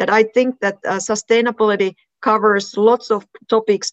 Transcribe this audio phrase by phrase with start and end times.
[0.00, 3.92] that I think that uh, sustainability covers lots of topics,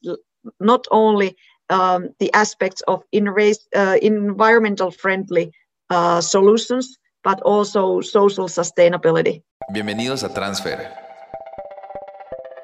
[0.59, 1.35] not only
[1.69, 5.51] um, the aspects of uh, environmental friendly
[5.89, 9.43] uh, solutions, but also social sustainability.
[9.73, 10.89] Bienvenidos a Transfer,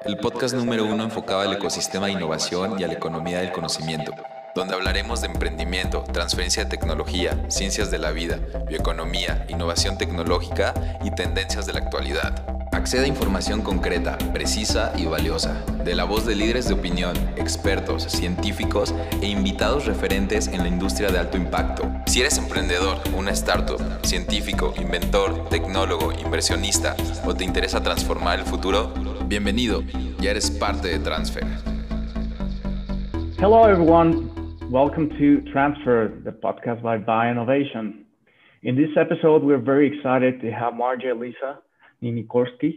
[0.06, 4.12] el podcast número uno enfocado al ecosistema de innovación y a la economía del conocimiento,
[4.54, 10.72] donde hablaremos de emprendimiento, transferencia de tecnología, ciencias de la vida, bioeconomía, innovación tecnológica
[11.04, 12.53] y tendencias de la actualidad.
[12.74, 18.02] Accede a información concreta, precisa y valiosa, de la voz de líderes de opinión, expertos,
[18.02, 18.92] científicos
[19.22, 21.84] e invitados referentes en la industria de alto impacto.
[22.06, 28.92] Si eres emprendedor, una startup, científico, inventor, tecnólogo, inversionista o te interesa transformar el futuro,
[29.28, 29.82] bienvenido,
[30.18, 31.44] ya eres parte de Transfer.
[33.38, 34.28] Hello everyone,
[34.68, 38.04] welcome to Transfer, the podcast by Buy Innovation.
[38.64, 41.60] In this episode, we're very excited to have Marja Lisa
[42.04, 42.70] Niinikoski.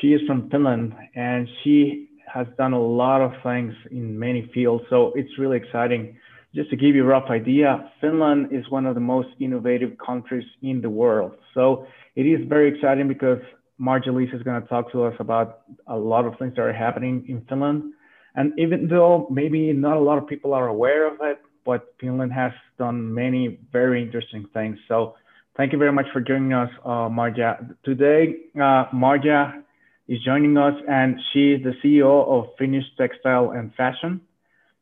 [0.00, 4.84] She is from Finland and she has done a lot of things in many fields.
[4.90, 6.16] So it's really exciting.
[6.54, 10.46] Just to give you a rough idea, Finland is one of the most innovative countries
[10.62, 11.32] in the world.
[11.54, 13.40] So it is very exciting because
[13.80, 17.24] Marja is going to talk to us about a lot of things that are happening
[17.28, 17.92] in Finland.
[18.34, 22.32] And even though maybe not a lot of people are aware of it, but Finland
[22.32, 24.78] has done many very interesting things.
[24.88, 25.14] So
[25.56, 27.74] Thank you very much for joining us, uh, Marja.
[27.82, 29.62] Today, uh, Marja
[30.06, 34.20] is joining us and she is the CEO of Finnish Textile and Fashion.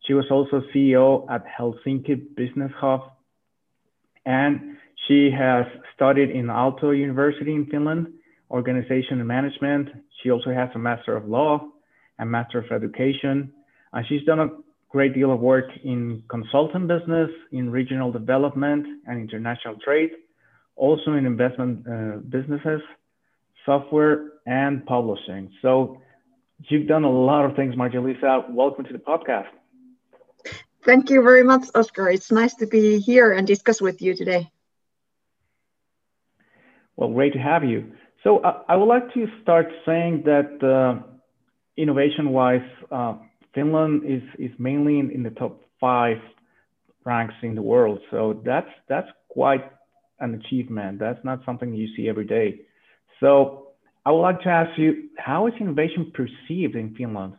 [0.05, 3.12] She was also CEO at Helsinki Business Hub
[4.27, 8.09] and she has studied in Aalto University in Finland,
[8.50, 9.91] organization and management.
[10.25, 11.69] She also has a Master of Law
[12.19, 13.53] and Master of Education.
[13.92, 14.48] And she's done a
[14.88, 20.11] great deal of work in consultant business, in regional development and international trade
[20.77, 22.80] also in investment uh, businesses,
[23.64, 25.50] software, and publishing.
[25.62, 26.00] So
[26.69, 28.47] you've done a lot of things, Marja-Liisa.
[28.50, 29.48] Welcome to the podcast.
[30.84, 32.11] Thank you very much, Oscar.
[32.11, 34.50] It's nice to be here and discuss with you today.
[36.97, 37.93] Well, great to have you.
[38.22, 41.03] So uh, I would like to start saying that uh,
[41.76, 43.15] innovation-wise, uh,
[43.54, 46.19] Finland is is mainly in, in the top five
[47.04, 48.00] ranks in the world.
[48.10, 49.65] So that's that's quite
[50.20, 50.98] an achievement.
[50.98, 52.60] That's not something you see every day.
[53.20, 53.69] So
[54.04, 57.34] I would like to ask you, how is innovation perceived in Finland?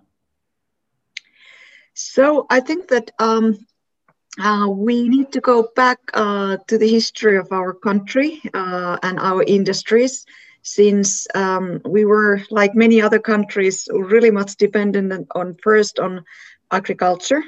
[1.94, 3.58] So I think that um,
[4.40, 9.20] uh, we need to go back uh, to the history of our country uh, and
[9.20, 10.26] our industries,
[10.62, 16.26] since um, we were, like many other countries, really much dependent on first on
[16.72, 17.44] agriculture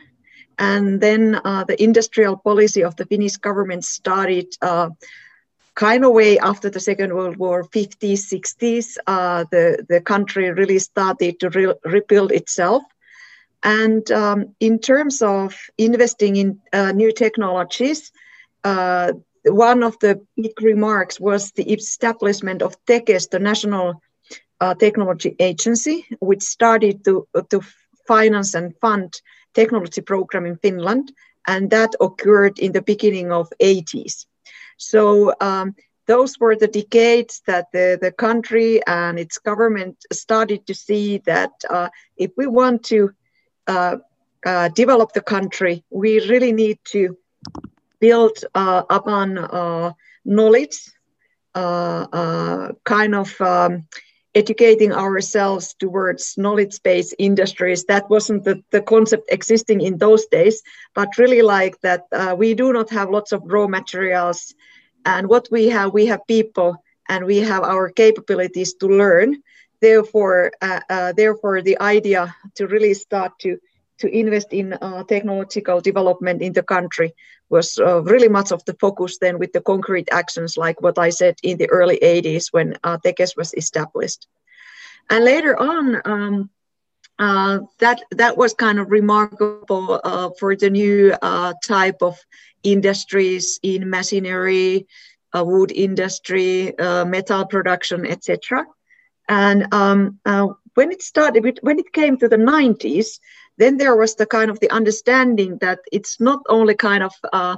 [0.58, 4.90] and then uh, the industrial policy of the Finnish government started uh,
[5.76, 8.98] kind of way after the Second World War, 50s, 60s.
[9.06, 12.84] Uh, the, the country really started to re rebuild itself.
[13.64, 18.12] And um, in terms of investing in uh, new technologies,
[18.64, 19.14] uh,
[19.46, 24.02] one of the big remarks was the establishment of TEKES, the National
[24.60, 27.62] uh, Technology Agency, which started to, to
[28.08, 29.22] finance and fund
[29.60, 31.06] technology program in Finland,
[31.52, 34.26] and that occurred in the beginning of 80s.
[34.78, 35.76] So um,
[36.06, 41.54] those were the decades that the, the country and its government started to see that
[41.70, 43.00] uh, if we want to
[43.68, 43.98] uh,
[44.46, 47.18] uh, develop the country, we really need to
[48.00, 49.92] build uh, upon uh,
[50.24, 50.78] knowledge,
[51.56, 53.88] uh, kind of um,
[54.38, 57.86] educating ourselves towards knowledge-based industries.
[57.86, 60.62] That wasn't the, the concept existing in those days,
[60.94, 64.54] but really like that uh, we do not have lots of raw materials.
[65.04, 66.72] And what we have, we have people
[67.10, 69.42] and we have our capabilities to learn.
[69.82, 73.58] Therefore, uh, uh, therefore the idea to really start to
[74.00, 77.14] to invest in uh, technological development in the country
[77.50, 81.10] was uh, really much of the focus then with the concrete actions like what I
[81.10, 84.28] said in the early 80s when uh, TEKES was established.
[85.10, 86.50] And later on, um,
[87.20, 92.16] uh, that that was kind of remarkable uh, for the new uh, type of
[92.64, 94.86] industries in machinery,
[95.36, 98.66] uh, wood industry, metal production, etc.
[99.30, 100.20] And um,
[100.76, 103.20] when it started, when it came to the 90s,
[103.58, 107.58] then there was the kind of the understanding that it's not only kind of uh,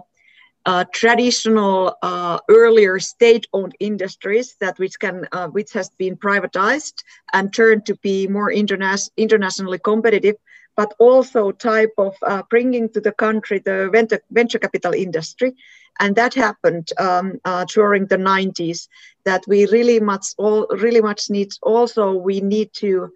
[0.66, 7.04] uh, traditional uh, earlier state-owned industries that which can uh, which has been privatized
[7.34, 10.36] and turned to be more interna- internationally competitive
[10.80, 15.54] but also type of uh, bringing to the country the venture, venture capital industry.
[16.00, 18.88] And that happened um, uh, during the 90s
[19.26, 23.12] that we really much, all, really much needs also, we need to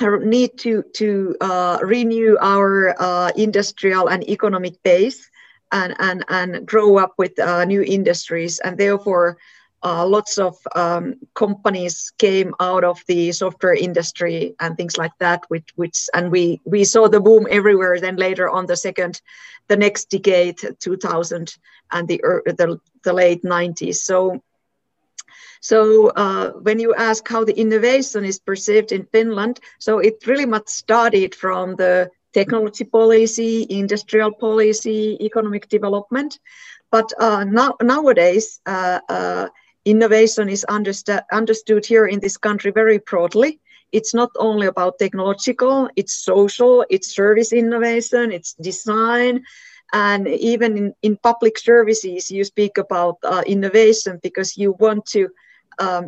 [0.00, 5.28] need to, to uh, renew our uh, industrial and economic base
[5.72, 8.58] and, and, and grow up with uh, new industries.
[8.60, 9.38] And therefore,
[9.82, 15.44] uh, lots of um, companies came out of the software industry and things like that
[15.48, 19.20] which, which and we we saw the boom everywhere then later on the second
[19.68, 21.56] the next decade 2000
[21.92, 24.42] and the the, the late 90s so
[25.60, 30.46] so uh, when you ask how the innovation is perceived in finland so it really
[30.46, 36.38] much started from the technology policy industrial policy economic development
[36.90, 39.48] but uh, now, nowadays uh, uh
[39.88, 43.58] innovation is understood understood here in this country very broadly.
[43.90, 49.44] It's not only about technological, it's social, it's service innovation, it's design,
[49.92, 55.30] and even in, in public services, you speak about uh, innovation because you want to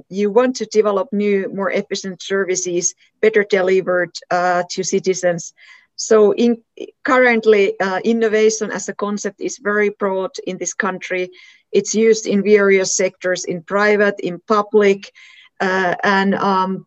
[0.08, 5.52] you want to develop new, more efficient services, better delivered uh, to citizens.
[5.96, 6.62] So in,
[7.04, 11.30] currently, uh, innovation as a concept is very broad in this country.
[11.72, 15.12] It's used in various sectors, in private, in public,
[15.60, 16.86] uh, and um,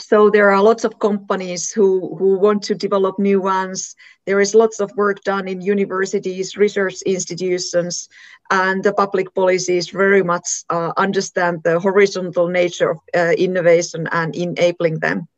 [0.00, 3.94] so there are lots of companies who, who want to develop new ones.
[4.26, 8.08] There is lots of work done in universities, research institutions,
[8.50, 14.34] and the public policies very much uh, understand the horizontal nature of uh, innovation and
[14.34, 15.28] enabling them.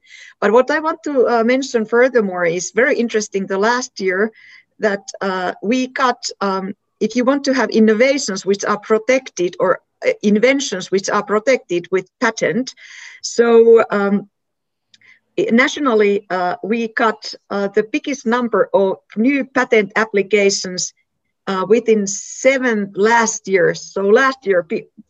[0.40, 4.32] But what I want to uh, mention furthermore is very interesting the last year
[4.78, 9.80] that uh, we got um, if you want to have innovations which are protected or
[10.06, 12.74] uh, inventions which are protected with patent,
[13.22, 14.28] so um,
[15.38, 20.93] nationally uh, we got uh, the biggest number of new patent applications
[21.46, 23.75] uh, within seven last year.
[23.75, 24.67] So last year,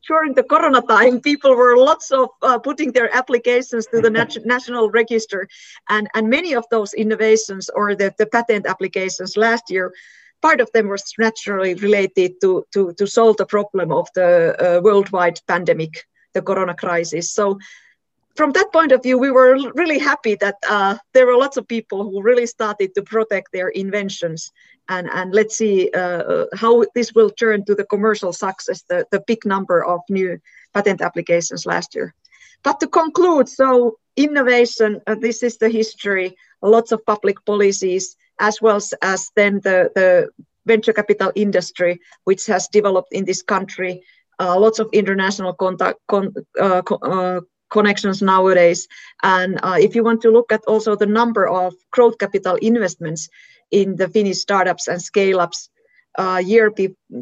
[0.08, 4.36] during the corona time, people were lots of uh, putting their applications to the nat
[4.44, 5.48] national register,
[5.88, 9.92] and and many of those innovations or the, the patent applications last year
[10.42, 14.80] part of them was naturally related to, to, to solve the problem of the uh,
[14.82, 16.04] worldwide pandemic,
[16.34, 17.32] the corona crisis.
[17.32, 17.58] So
[18.34, 21.68] from that point of view, we were really happy that uh, there were lots of
[21.68, 24.50] people who really started to protect their inventions.
[24.88, 29.22] And, and let's see uh, how this will turn to the commercial success, the, the
[29.26, 30.38] big number of new
[30.74, 32.14] patent applications last year.
[32.62, 38.60] But to conclude, so innovation, uh, this is the history, lots of public policies, as
[38.60, 40.28] well as then the, the
[40.66, 44.02] venture capital industry, which has developed in this country.
[44.38, 47.40] Uh, lots of international contact, con, uh, uh,
[47.72, 48.86] connections nowadays.
[49.22, 53.28] And uh, if you want to look at also the number of growth capital investments
[53.70, 55.70] in the Finnish startups and scale-ups,
[56.18, 56.70] uh, year,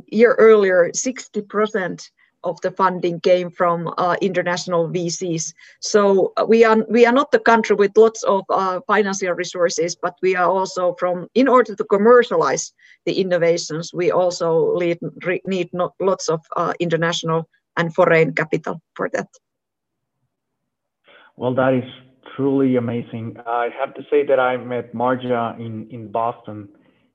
[0.08, 2.11] year earlier, 60%
[2.43, 5.52] of the funding came from uh, international VCs.
[5.81, 9.94] So uh, we are we are not the country with lots of uh, financial resources,
[9.94, 12.73] but we are also from in order to commercialize
[13.06, 14.99] the innovations, we also need,
[15.47, 19.29] need not lots of uh, international and foreign capital for that.
[21.40, 21.90] Well, that is
[22.37, 23.37] truly amazing.
[23.46, 26.69] I have to say that I met Marja in in Boston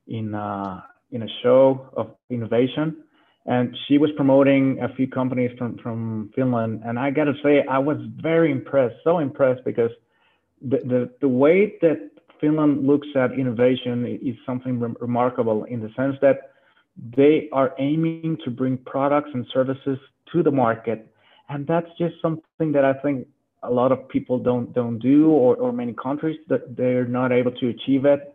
[0.08, 0.80] in uh,
[1.12, 3.04] in a show of innovation
[3.46, 6.82] and she was promoting a few companies from from Finland.
[6.84, 9.92] And I gotta say, I was very impressed, so impressed because
[10.60, 13.96] the the, the way that Finland looks at innovation
[14.30, 16.38] is something re remarkable in the sense that
[17.16, 19.98] they are aiming to bring products and services
[20.32, 20.98] to the market,
[21.48, 23.28] and that's just something that I think
[23.62, 27.52] a lot of people don't don't do, or or many countries that they're not able
[27.52, 28.34] to achieve it.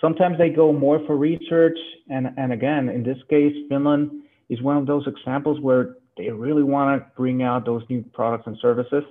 [0.00, 1.78] Sometimes they go more for research,
[2.10, 4.10] and and again, in this case, Finland
[4.48, 8.46] is one of those examples where they really want to bring out those new products
[8.46, 9.04] and services.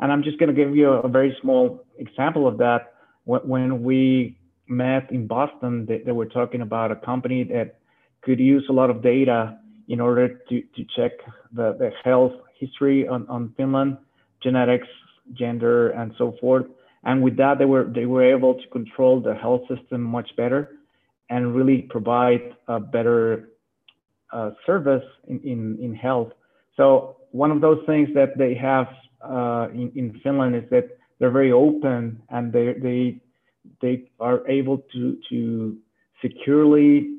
[0.00, 2.94] And I'm just going to give you a, very small example of that.
[3.24, 7.78] When we met in Boston, they, they, were talking about a company that
[8.22, 11.12] could use a lot of data in order to, to check
[11.52, 13.96] the, the health history on, on Finland,
[14.42, 14.88] genetics,
[15.34, 16.66] gender, and so forth.
[17.04, 20.78] And with that, they were they were able to control the health system much better
[21.30, 23.48] and really provide a better
[24.32, 26.30] uh, service in, in, in health.
[26.76, 28.86] So one of those things that they have
[29.22, 33.20] uh, in, in Finland is that they're very open and they, they,
[33.80, 35.76] they are able to, to
[36.20, 37.18] securely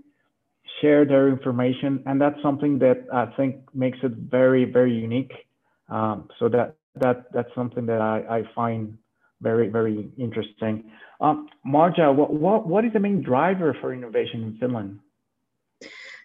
[0.81, 2.03] share their information.
[2.05, 5.33] And that's something that I think makes it very, very unique.
[5.89, 8.97] Um, so that, that, that's something that I, I find
[9.41, 10.91] very, very interesting.
[11.19, 14.99] Um, Marja, what, what, what is the main driver for innovation in Finland?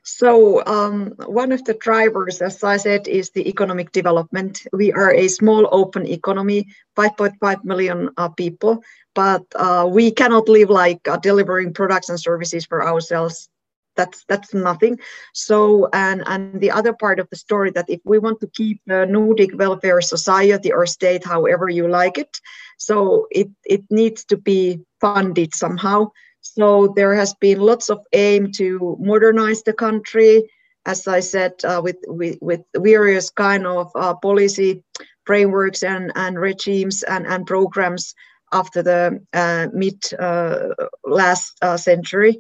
[0.05, 4.67] So um, one of the drivers, as I said, is the economic development.
[4.73, 8.83] We are a small open economy, 5.5 million uh, people,
[9.15, 13.51] but uh, we cannot live like uh, delivering products and services for ourselves.
[13.99, 14.99] That's that's nothing.
[15.35, 18.81] So and and the other part of the story that if we want to keep
[18.87, 22.33] the Nordic welfare society or state, however you like it,
[22.79, 26.11] so it it needs to be funded somehow.
[26.41, 30.49] So there has been lots of aim to modernize the country,
[30.87, 34.83] as I said, uh, with, with, with various kind of uh, policy
[35.27, 38.15] frameworks and, and regimes and, and programs
[38.53, 40.69] after the uh, mid uh,
[41.05, 42.39] last uh, century.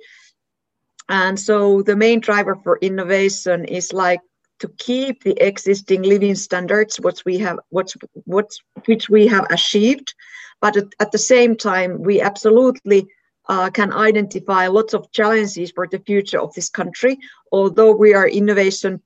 [1.08, 4.20] And so the main driver for innovation is like
[4.60, 7.92] to keep the existing living standards, what we have, what,
[8.24, 8.50] what,
[8.86, 10.14] which we have achieved,
[10.60, 13.06] but at, at the same time, we absolutely
[13.48, 17.18] uh, can identify lots of challenges for the future of this country.
[17.52, 19.00] Although we are innovation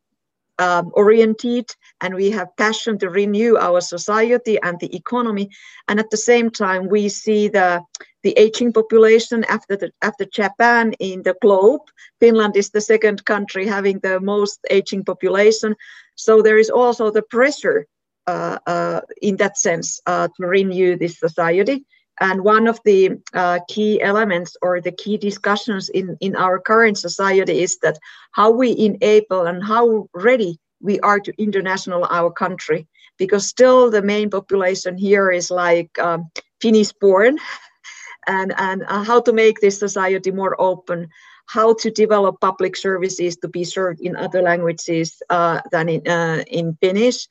[0.58, 5.50] um, oriented and we have passion to renew our society and the economy,
[5.88, 7.82] and at the same time we see the
[8.22, 11.80] the aging population after the, after Japan in the globe.
[12.20, 15.74] Finland is the second country having the most aging population,
[16.14, 17.86] so there is also the pressure
[18.26, 21.84] uh, uh, in that sense uh, to renew this society.
[22.20, 26.98] And one of the uh, key elements or the key discussions in, in our current
[26.98, 27.98] society is that
[28.32, 34.02] how we enable and how ready we are to international our country, because still the
[34.02, 37.38] main population here is like um, Finnish born,
[38.26, 41.08] and, and uh, how to make this society more open,
[41.46, 46.44] how to develop public services to be served in other languages uh, than in, uh,
[46.46, 47.26] in Finnish.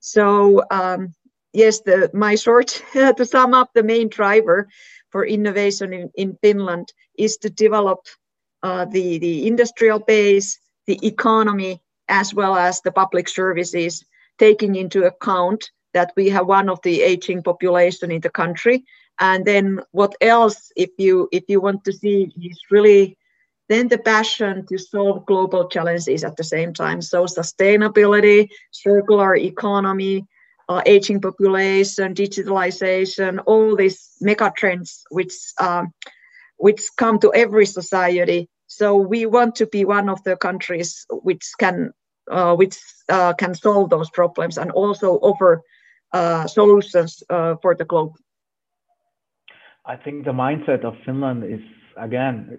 [0.00, 1.14] So um,
[1.52, 4.68] yes, the, my short, to sum up, the main driver
[5.10, 8.06] for innovation in, in Finland is to develop
[8.62, 14.04] uh, the, the industrial base, the economy, as well as the public services,
[14.38, 18.84] taking into account that we have one of the aging population in the country.
[19.20, 23.18] And then what else, if you if you want to see, is really
[23.68, 27.02] then the passion to solve global challenges at the same time.
[27.02, 30.26] So sustainability, circular economy,
[30.68, 35.92] uh, aging population, digitalization, all these mega trends which um,
[36.56, 38.48] which come to every society.
[38.66, 41.92] So we want to be one of the countries which can
[42.30, 42.76] uh, which
[43.08, 45.62] uh, can solve those problems and also offer
[46.12, 48.12] uh, solutions uh, for the globe.
[49.86, 51.60] I think the mindset of Finland is
[51.96, 52.58] again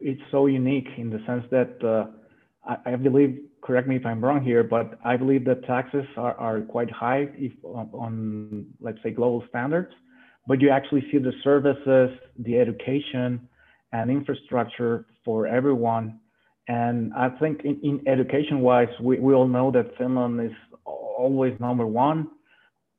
[0.00, 2.06] it's so unique in the sense that uh,
[2.64, 6.34] I, I believe correct me if I'm wrong here, but I believe that taxes are,
[6.34, 9.92] are quite high if on, let's say, global standards.
[10.46, 13.48] But you actually see the services, the education,
[13.92, 16.20] and infrastructure for everyone.
[16.68, 21.86] And I think in, in education-wise, we, we all know that Finland is always number
[21.86, 22.28] one,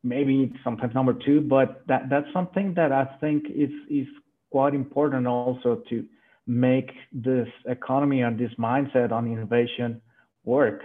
[0.03, 4.07] maybe sometimes number two, but that, that's something that I think is, is
[4.51, 6.05] quite important also to
[6.47, 10.01] make this economy and this mindset on innovation
[10.45, 10.81] work.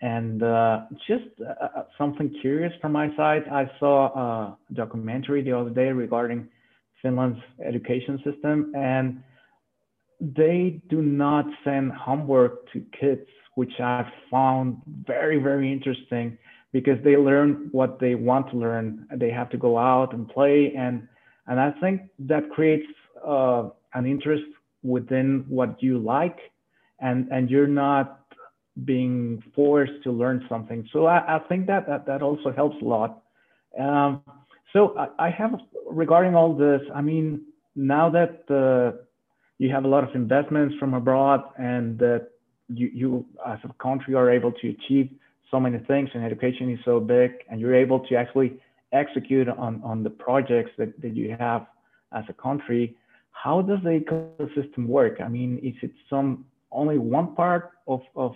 [0.00, 5.52] And uh, just uh, uh, something curious from my side, I saw a documentary the
[5.58, 6.48] other day regarding
[7.02, 9.22] Finland's education system, and
[10.20, 16.38] they do not send homework to kids, which I found very, very interesting
[16.72, 19.06] because they learn what they want to learn.
[19.16, 21.08] They have to go out and play, and
[21.46, 22.86] and I think that creates
[23.26, 24.44] uh, an interest
[24.82, 26.38] within what you like,
[27.00, 28.17] and and you're not
[28.84, 30.88] being forced to learn something.
[30.92, 33.22] So I, I think that, that that also helps a lot.
[33.78, 34.22] Um,
[34.72, 35.58] so I, I, have
[35.90, 36.80] regarding all this.
[36.94, 37.42] I mean,
[37.74, 38.98] now that uh,
[39.58, 42.28] you have a lot of investments from abroad, and that
[42.68, 45.10] you, you as a country are able to achieve
[45.50, 48.60] so many things, and education is so big, and you're able to actually
[48.92, 51.66] execute on on the projects that, that you have
[52.12, 52.96] as a country.
[53.32, 55.20] How does the ecosystem work?
[55.20, 58.34] I mean, is it some only one part of, of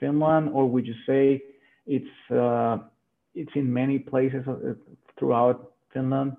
[0.00, 1.42] Finland, or would you say
[1.86, 2.78] it's uh,
[3.34, 4.74] it's in many places uh,
[5.18, 6.36] throughout Finland?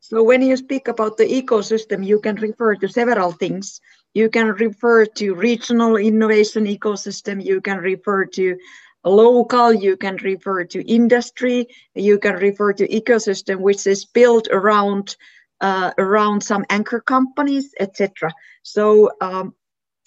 [0.00, 3.80] So when you speak about the ecosystem, you can refer to several things.
[4.14, 7.44] You can refer to regional innovation ecosystem.
[7.44, 8.56] You can refer to
[9.04, 9.72] local.
[9.72, 11.68] You can refer to industry.
[11.94, 15.16] You can refer to ecosystem, which is built around
[15.60, 18.32] uh, around some anchor companies, etc.
[18.62, 19.54] So um,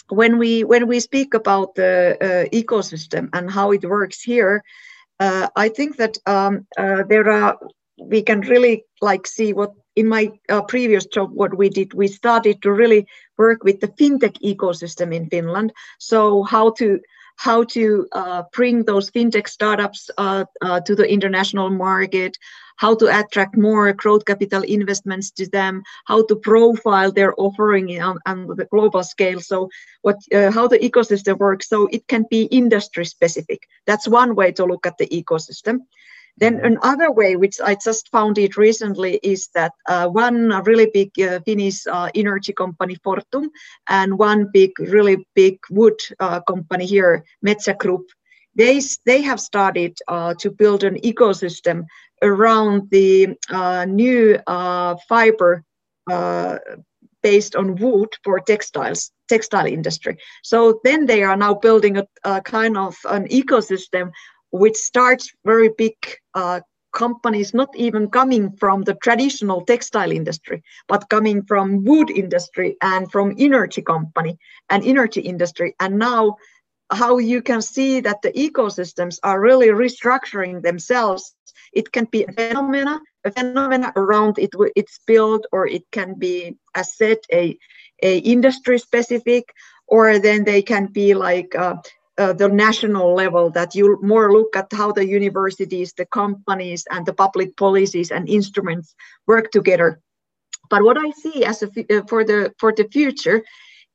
[0.09, 4.63] when we when we speak about the uh, ecosystem and how it works here,
[5.19, 7.57] uh, I think that um, uh, there are
[7.97, 12.07] we can really like see what in my uh, previous job what we did we
[12.07, 13.05] started to really
[13.37, 15.71] work with the fintech ecosystem in finland.
[15.99, 16.99] So how to
[17.37, 22.37] how to uh, bring those fintech startups uh, uh, to the international market
[22.77, 28.17] how to attract more growth capital investments to them how to profile their offering on,
[28.25, 29.39] on the global scale.
[29.39, 29.69] So
[30.01, 31.69] what uh, how the ecosystem works.
[31.69, 35.79] So it can be industry specific that's one way to look at the ecosystem
[36.37, 36.65] then mm-hmm.
[36.65, 41.39] another way, which I just found it recently, is that uh, one really big uh,
[41.45, 43.49] Finnish uh, energy company, Fortum,
[43.87, 48.07] and one big, really big wood uh, company here, Metsä Group,
[48.55, 51.85] they, they have started uh, to build an ecosystem
[52.21, 54.39] around the uh, new
[55.07, 55.63] fiber
[57.21, 62.41] based on wood for textiles textile industry so then they are now building a, a
[62.41, 64.11] kind of an ecosystem
[64.53, 65.95] which starts very big
[66.35, 66.61] uh,
[66.93, 73.11] companies not even coming from the traditional textile industry but coming from wood industry and
[73.11, 74.37] from energy company
[74.69, 75.75] and energy industry.
[75.79, 76.37] And now
[76.91, 81.35] how you can see that the ecosystems are really restructuring themselves
[81.73, 86.55] it can be a phenomena a phenomena around it it's built or it can be
[86.75, 87.57] as said a,
[88.03, 89.53] a industry specific
[89.87, 91.75] or then they can be like uh,
[92.17, 97.05] uh, the national level that you more look at how the universities the companies and
[97.05, 98.95] the public policies and instruments
[99.27, 99.99] work together.
[100.69, 103.43] But what i see as a uh, for the for the future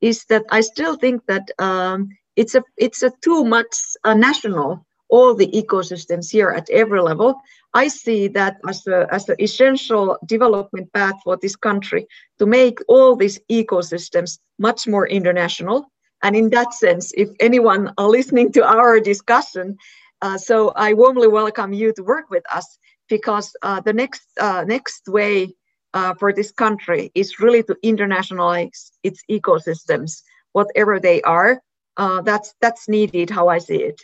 [0.01, 4.85] is that i still think that um, it's a it's a too much uh, national
[5.09, 7.41] all the ecosystems here at every level.
[7.75, 12.07] I see that as a as an essential development path for this country
[12.39, 15.91] to make all these ecosystems much more international
[16.23, 19.77] and in that sense, if anyone are listening to our discussion,
[20.21, 24.65] uh, so I warmly welcome you to work with us because uh, the next uh,
[24.67, 25.55] next way
[25.95, 30.23] uh, for this country is really to internationalize its ecosystems,
[30.53, 31.63] whatever they are.
[31.97, 33.31] Uh, that's that's needed.
[33.31, 34.01] How I see it.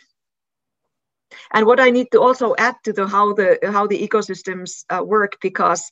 [1.53, 5.03] And what I need to also add to the how the how the ecosystems uh,
[5.03, 5.91] work because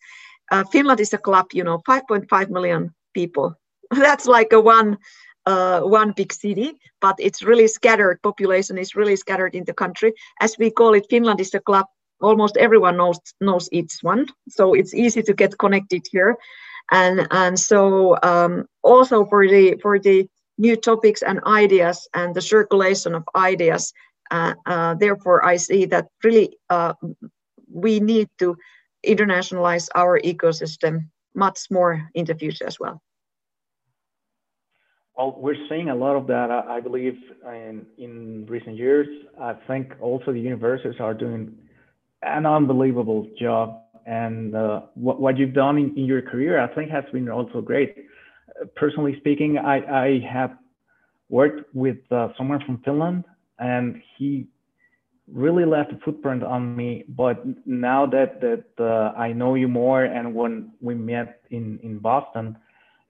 [0.72, 3.56] Finland is a club, you know, 5.5 million people.
[3.92, 4.98] That's like a one
[5.46, 8.22] uh, one big city, but it's really scattered.
[8.22, 10.14] Population is really scattered in the country.
[10.40, 11.86] As we call it, Finland is a club.
[12.22, 16.38] Almost everyone knows knows each one, so it's easy to get connected here.
[16.92, 20.28] And and so um, also for the for the
[20.58, 23.94] new topics and ideas and the circulation of ideas.
[24.32, 26.94] Uh, uh, therefore, I see that really uh,
[27.70, 28.56] we need to
[29.06, 33.02] internationalize our ecosystem much more in the future as well.
[35.18, 39.08] Well, we're seeing a lot of that, I believe, in, in recent years.
[39.40, 41.56] I think also the universities are doing
[42.24, 43.80] an unbelievable job.
[44.06, 47.62] And uh, what, what you've done in, in, your career, I think, has been also
[47.62, 47.96] great.
[48.76, 50.58] Personally speaking, I, I have
[51.30, 53.24] worked with uh, someone from Finland,
[53.60, 54.48] and he
[55.32, 57.06] really left a footprint on me.
[57.08, 62.00] But now that that uh, I know you more, and when we met in in
[62.00, 62.58] Boston,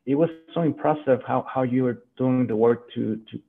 [0.05, 3.39] it was so impressive how, how you were doing the work to, to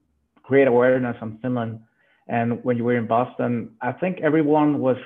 [0.42, 1.80] create awareness on Finland.
[2.28, 4.96] And when you were in Boston, I think everyone was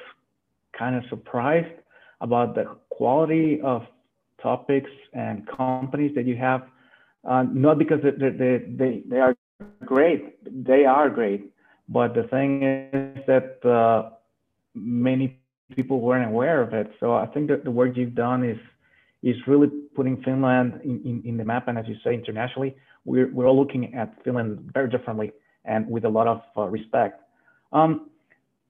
[0.78, 1.74] kind of surprised
[2.20, 3.82] about the quality of
[4.42, 6.62] topics and companies that you have.
[7.24, 9.37] Uh, not because they, they, they, they are
[9.84, 10.22] great,
[10.66, 11.50] they are great.
[11.88, 14.11] But the thing is that uh,
[14.74, 15.38] many
[15.74, 16.92] people weren't aware of it.
[17.00, 18.58] So I think that the work you've done is
[19.22, 21.68] is really putting Finland in, in, in, the map.
[21.68, 25.33] And as you say, internationally, we're, we're all looking at Finland very differently
[25.64, 27.20] and with a lot of uh, respect.
[27.72, 28.11] Um,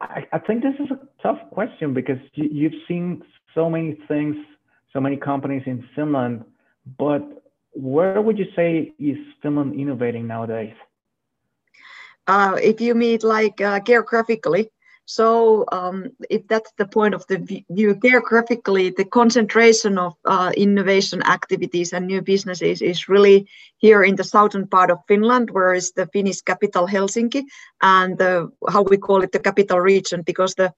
[0.00, 3.22] I, I, think this is a tough question because you, you've seen
[3.54, 4.36] so many things,
[4.92, 6.44] so many companies in Finland,
[6.98, 7.22] but
[7.72, 10.74] where would you say is Finland innovating nowadays?
[12.26, 14.70] Uh, if you mean like uh, geographically,
[15.08, 21.22] so um, if that's the point of the view, geographically, the concentration of uh, innovation
[21.22, 25.92] activities and new businesses is really here in the southern part of Finland, where is
[25.92, 27.44] the Finnish capital Helsinki,
[27.80, 30.74] and the, how we call it the capital region, because the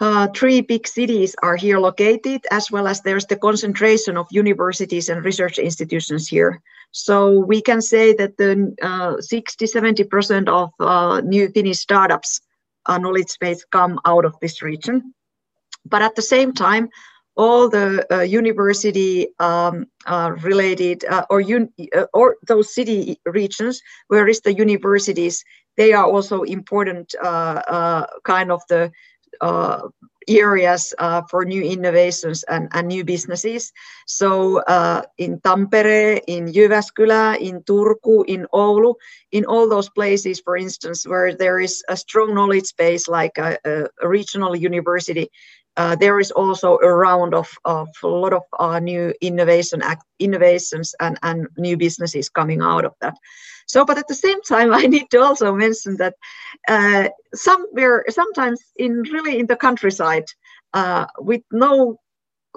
[0.00, 5.08] uh, three big cities are here located, as well as there's the concentration of universities
[5.08, 6.60] and research institutions here.
[6.90, 12.42] So we can say that the uh, 60, 70% of uh, new Finnish startups
[12.86, 15.14] uh, knowledge base come out of this region.
[15.86, 16.88] But at the same time,
[17.36, 23.82] all the uh, university um, uh, related uh, or, un- uh, or those city regions
[24.08, 25.44] where is the universities
[25.76, 28.92] they are also important uh, uh, kind of the
[30.28, 33.72] areas uh, for new innovations and, and new businesses.
[34.06, 38.94] So uh, in Tampere, in Jyväskylä, in Turku, in Oulu,
[39.32, 43.58] in all those places, for instance, where there is a strong knowledge base like a,
[43.64, 45.30] a regional university,
[45.76, 49.82] uh, there is also a round of, of a lot of uh, new innovation
[50.18, 53.14] innovations and, and new businesses coming out of that.
[53.66, 56.14] So, but at the same time, I need to also mention that
[56.68, 60.26] uh, somewhere, sometimes in really in the countryside,
[60.74, 61.98] uh, with no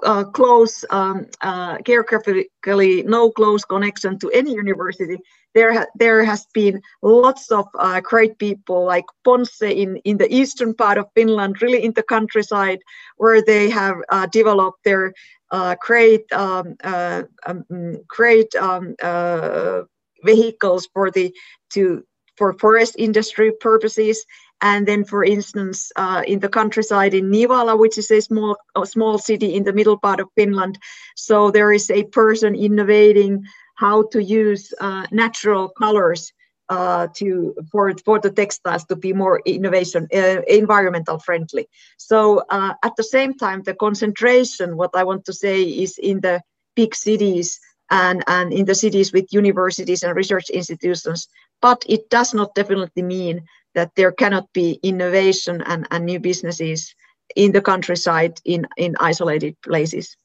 [0.02, 5.18] uh, close, um, uh, geographically no close connection to any university,
[5.58, 10.72] there there has been lots of uh, great people like Ponsse in in the eastern
[10.74, 12.80] part of Finland, really in the countryside,
[13.16, 15.12] where they have uh, developed their
[15.50, 17.64] uh, great um, uh, um,
[18.06, 18.94] great um,
[20.24, 21.26] vehicles for the
[21.74, 22.02] to
[22.36, 24.24] for forest industry purposes.
[24.60, 28.86] And then for instance uh, in the countryside in Nivala which is a small a
[28.86, 30.78] small city in the middle part of Finland.
[31.16, 33.44] So there is a person innovating
[33.78, 36.32] how to use uh, natural colors
[36.68, 42.74] uh, to for for the textiles to be more innovation uh, environmental friendly so uh,
[42.82, 46.40] at the same time the concentration what i want to say is in the
[46.76, 47.58] big cities
[47.90, 51.28] and, and in the cities with universities and research institutions.
[51.60, 53.42] But it does not definitely mean
[53.74, 56.94] that there cannot be innovation and, and new businesses
[57.36, 60.16] in the countryside in, in isolated places.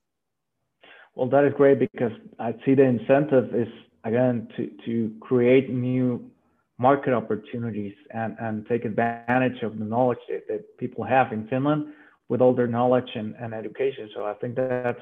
[1.15, 3.67] Well, that is great because I see the incentive is
[4.03, 6.29] again to, to create new
[6.79, 11.85] market opportunities and, and take advantage of the knowledge that, that people have in Finland
[12.29, 14.09] with all their knowledge and, and education.
[14.15, 14.99] So I think that's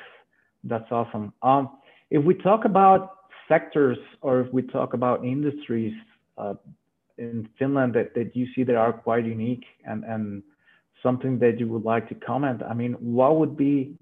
[0.63, 1.34] that's awesome.
[1.41, 1.78] Um,
[2.10, 5.93] if we talk about sectors or if we talk about industries
[6.38, 6.54] uh,
[7.17, 10.43] in Finland that, that you see that are quite unique and, and
[11.02, 13.97] something that you would like to comment, I mean, what would be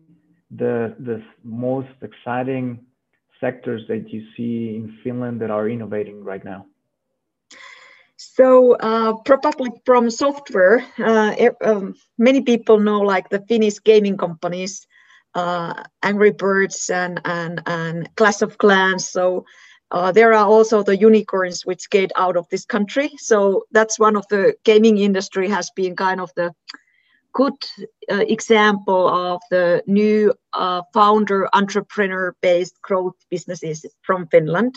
[0.52, 2.86] the, the most exciting
[3.40, 6.66] sectors that you see in Finland that are innovating right now?
[8.18, 11.34] So uh, probably from software, uh,
[11.64, 14.86] um, many people know like the Finnish gaming companies
[15.36, 19.10] uh, Angry Birds and, and, and Clash of Clans.
[19.10, 19.46] So
[19.92, 23.12] uh, there are also the unicorns which get out of this country.
[23.18, 26.54] So that's one of the gaming industry has been kind of the
[27.34, 27.54] good
[28.12, 34.76] uh, example of the new uh, founder entrepreneur based growth businesses from Finland.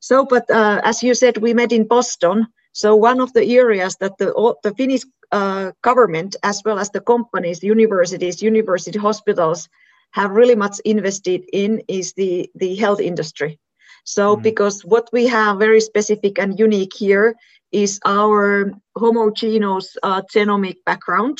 [0.00, 2.46] So, but uh, as you said, we met in Boston.
[2.72, 7.00] So one of the areas that the, the Finnish uh, government, as well as the
[7.00, 9.68] companies, universities, university hospitals,
[10.12, 13.58] have really much invested in is the, the health industry.
[14.04, 14.42] So, mm.
[14.42, 17.34] because what we have very specific and unique here
[17.70, 21.38] is our homogeneous uh, genomic background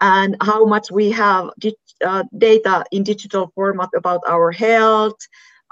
[0.00, 1.50] and how much we have
[2.04, 5.18] uh, data in digital format about our health,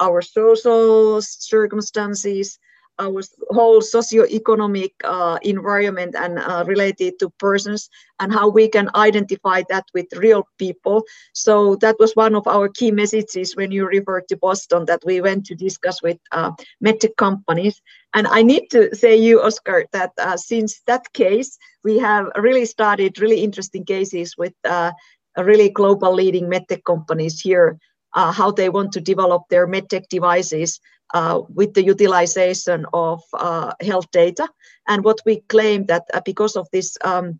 [0.00, 2.58] our social circumstances,
[3.02, 9.62] our whole socio-economic uh, environment and uh, related to persons and how we can identify
[9.68, 11.02] that with real people.
[11.32, 15.20] So that was one of our key messages when you referred to Boston that we
[15.20, 16.52] went to discuss with uh,
[16.84, 17.80] medtech companies.
[18.14, 22.66] And I need to say you, Oscar, that uh, since that case, we have really
[22.66, 24.92] started really interesting cases with uh,
[25.36, 27.78] really global leading medtech companies here
[28.14, 30.80] uh, how they want to develop their medtech devices
[31.14, 34.48] uh, with the utilization of uh, health data.
[34.88, 37.38] And what we claim that uh, because of this um,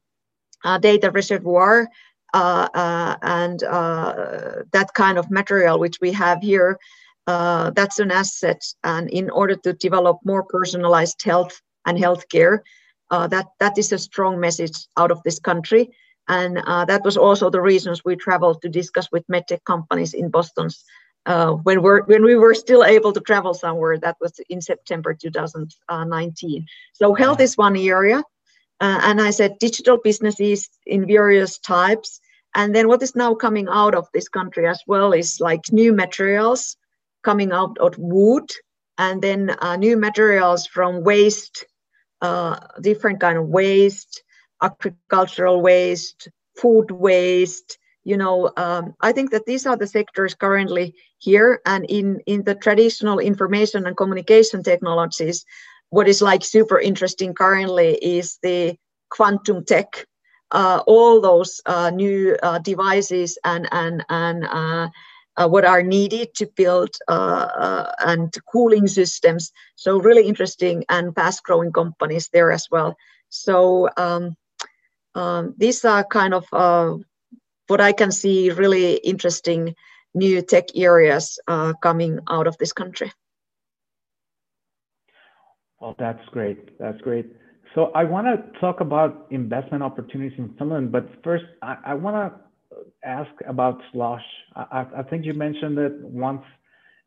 [0.64, 1.88] uh, data reservoir
[2.35, 6.78] uh, and that kind of material which we have here,
[7.26, 8.62] that's an asset.
[8.85, 12.61] And in order to develop more personalized health and healthcare,
[13.11, 15.90] that that is a strong message out of this country.
[16.28, 20.85] And that was also the reasons we traveled to discuss with medtech companies in Boston's
[21.26, 23.98] uh, when we're when we were still able to travel somewhere.
[23.98, 26.66] That was in September 2019.
[26.92, 28.22] So health is one area,
[28.80, 32.20] uh, and I said digital businesses in various types.
[32.54, 35.92] And then what is now coming out of this country as well is like new
[35.94, 36.76] materials
[37.22, 38.50] coming out of wood,
[38.98, 41.64] and then uh, new materials from waste,
[42.20, 44.22] uh, different kind of waste,
[44.62, 50.94] agricultural waste, food waste you know, um, I think that these are the sectors currently
[51.18, 55.44] here and in, in the traditional information and communication technologies,
[55.90, 58.77] what is like super interesting currently is the
[59.11, 60.07] quantum tech,
[60.51, 64.88] uh, all those uh, new uh, devices and, and, and uh,
[65.37, 69.53] uh, what are needed to build uh, and cooling systems.
[69.77, 72.96] So really interesting and fast growing companies there as well.
[73.29, 74.35] So um,
[75.14, 76.44] um, these are kind of
[77.68, 79.75] what I can see really interesting
[80.14, 83.12] new tech areas uh, coming out of this country.
[85.81, 86.79] Well, that's great.
[86.79, 87.27] That's great.
[87.75, 92.16] So I want to talk about investment opportunities in Finland, but first I, I want
[92.16, 94.25] to ask about Slush.
[94.55, 96.44] I, I, think you mentioned it once,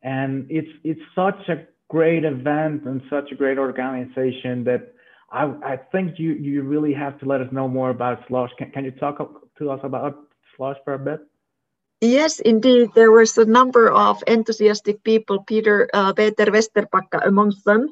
[0.01, 4.94] and it's it's such a great event and such a great organization that
[5.35, 8.51] I, I think you you really have to let us know more about Slush.
[8.57, 9.17] Can, can you talk
[9.57, 10.15] to us about
[10.55, 11.19] Slush for a bit?
[12.01, 12.89] Yes, indeed.
[12.95, 17.89] There was a number of enthusiastic people, Peter uh, Peter Vesterbacka amongst them,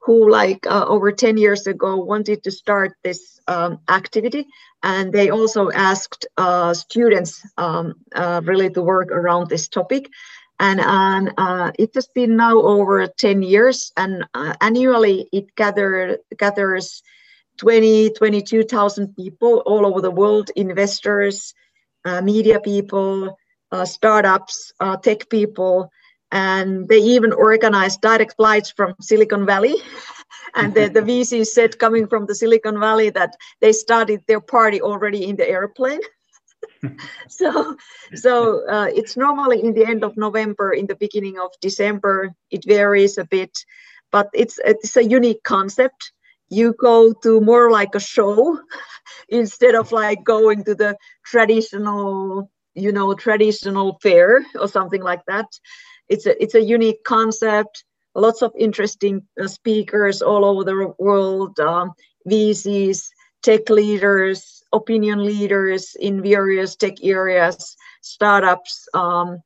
[0.00, 4.46] who like uh, over 10 years ago wanted to start this um, activity
[4.82, 10.10] and they also asked uh, students um, uh, really to work around this topic
[10.60, 17.02] and uh, it has been now over 10 years and uh, annually it gather, gathers
[17.58, 21.54] 20 22000 people all over the world investors
[22.04, 23.36] uh, media people
[23.84, 25.90] startups tech people
[26.30, 29.76] and they even organized direct flights from Silicon Valley.
[30.54, 34.80] and the, the VC said coming from the Silicon Valley that they started their party
[34.80, 36.00] already in the airplane.
[37.28, 37.76] so
[38.14, 42.32] so uh, it's normally in the end of November, in the beginning of December.
[42.50, 43.56] It varies a bit,
[44.10, 46.12] but it's it's a unique concept.
[46.50, 48.58] You go to more like a show
[49.28, 55.46] instead of like going to the traditional, you know, traditional fair or something like that
[56.08, 61.58] it's a it's a unique concept lots of interesting uh, speakers all over the world
[61.60, 61.92] um,
[62.28, 63.08] vcs
[63.42, 69.38] tech leaders opinion leaders in various tech areas startups um,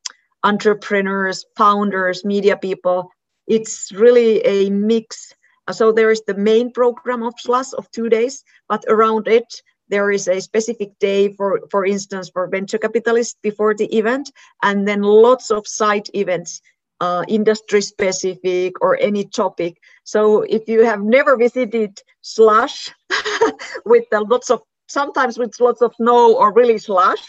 [0.43, 3.09] entrepreneurs founders media people.
[3.47, 5.33] It's really a mix.
[5.71, 10.11] So there is the main program of SLUSH of two days but around it there
[10.11, 15.01] is a specific day for for instance for venture capitalists before the event and then
[15.01, 16.61] lots of side events
[17.03, 19.73] uh, industry specific or any topic.
[20.03, 22.77] So if you have never visited slush
[23.85, 27.23] with lots of sometimes with lots of snow or really slush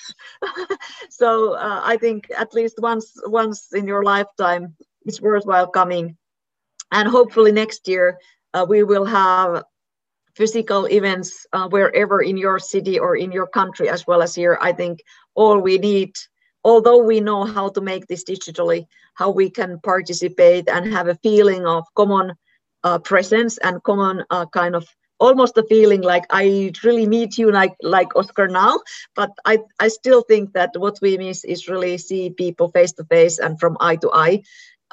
[1.08, 6.16] so uh, i think at least once once in your lifetime it's worthwhile coming.
[6.90, 8.18] And hopefully next year
[8.52, 9.64] uh, we will have
[10.34, 14.58] physical events uh, wherever in your city or in your country as well as here.
[14.60, 15.00] I think
[15.34, 16.14] all we need
[16.64, 21.14] although we know how to make this digitally how we can participate and have a
[21.22, 22.32] feeling of common
[22.82, 24.86] uh, presence and common uh, kind of
[25.20, 28.80] almost a feeling like I really meet you like like Oscar now,
[29.14, 33.04] but I I still think that what we miss is really see people face to
[33.04, 34.42] face and from eye to eye,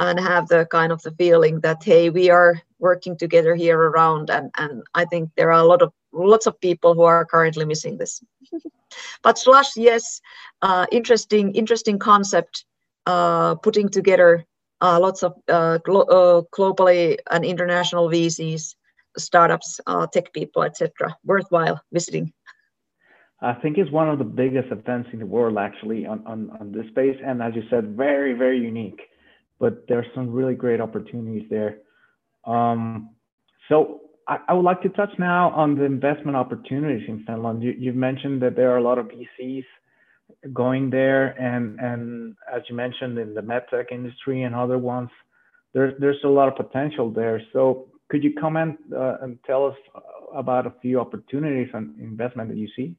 [0.01, 4.29] and have the kind of the feeling that hey we are working together here around
[4.29, 7.65] and and i think there are a lot of lots of people who are currently
[7.65, 8.21] missing this
[9.23, 10.19] but slush yes
[10.63, 12.65] uh, interesting interesting concept
[13.05, 14.43] uh, putting together
[14.81, 18.75] uh, lots of uh, glo uh, globally and international vcs
[19.17, 22.33] startups uh, tech people etc worthwhile visiting
[23.43, 26.71] I think it's one of the biggest events in the world actually on, on, on
[26.71, 27.17] this space.
[27.25, 29.01] And as you said, very, very unique
[29.61, 31.77] but there's some really great opportunities there.
[32.45, 33.11] Um,
[33.69, 37.61] so I, I, would like to touch now on the investment opportunities in Finland.
[37.61, 39.65] You, have mentioned that there are a lot of VCs
[40.51, 45.11] going there, and and as you mentioned in the medtech industry and other ones,
[45.73, 47.39] there's there's a lot of potential there.
[47.53, 49.77] So could you comment uh, and tell us
[50.35, 52.95] about a few opportunities and investment that you see?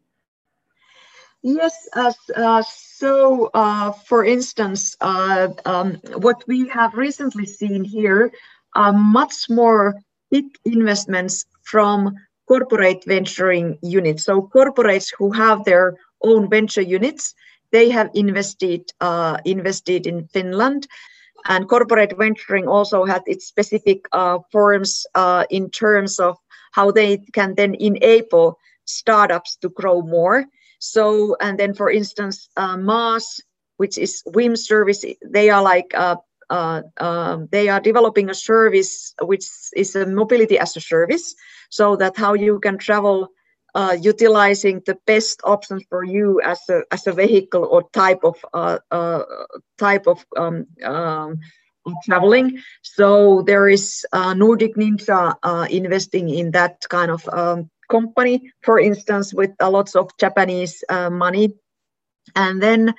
[1.42, 8.30] Yes, uh, uh, so uh, for instance, uh, um, what we have recently seen here
[8.76, 9.96] are much more
[10.30, 12.14] big investments from
[12.46, 14.24] corporate venturing units.
[14.24, 17.34] So corporates who have their own venture units,
[17.72, 20.86] they have invested uh, invested in Finland.
[21.46, 25.04] And corporate venturing also had its specific uh, forms
[25.50, 26.36] in terms of
[26.70, 30.46] how they can then enable startups to grow more.
[30.82, 33.40] So, and then for instance, uh, MaaS,
[33.76, 36.16] which is Whim service, they are like, uh,
[36.50, 41.36] uh, um, they are developing a service which is a mobility as a service,
[41.70, 43.28] so that how you can travel
[43.76, 48.36] uh, utilizing the best options for you as a as a vehicle or type of
[48.52, 49.22] uh, uh,
[49.78, 51.38] type of um, um,
[52.04, 52.58] traveling.
[52.82, 58.80] So there is uh, Nordic Ninja uh, investing in that kind of um, company, for
[58.80, 61.52] instance, with a lots of Japanese uh, money,
[62.34, 62.94] and then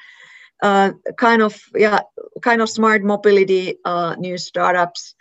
[0.62, 2.01] uh, kind of yeah,
[2.41, 5.15] kind of smart mobility uh, new startups,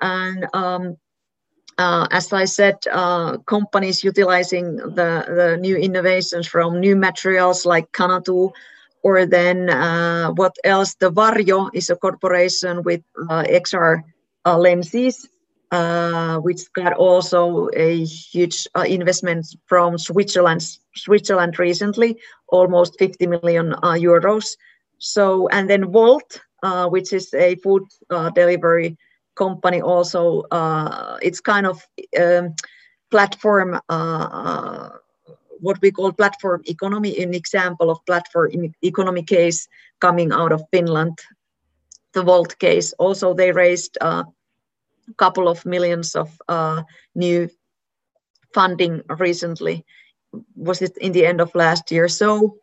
[0.00, 0.96] and um,
[1.78, 7.90] uh, as I said, uh, companies utilizing the, the new innovations from new materials like
[7.92, 8.52] Canatu,
[9.02, 10.94] or then uh, what else?
[11.00, 14.02] The Varjo is a corporation with XR
[14.44, 15.28] lenses,
[15.72, 20.62] uh, which got also a huge investment from Switzerland,
[20.94, 22.16] Switzerland recently,
[22.48, 24.56] almost 50 million euros.
[24.98, 26.40] So, and then Wolt,
[26.90, 27.82] which is a food
[28.34, 28.96] delivery
[29.34, 31.86] company also uh, it's kind of
[32.20, 32.54] um,
[33.10, 34.90] platform uh, uh,
[35.60, 38.50] what we call platform economy an example of platform
[38.82, 39.68] economy case
[40.00, 41.18] coming out of finland
[42.12, 43.96] the Wolt case also they raised
[45.16, 46.82] couple of millions of uh,
[47.14, 47.48] new
[48.54, 49.84] funding recently
[50.54, 52.56] was it in the end of last year so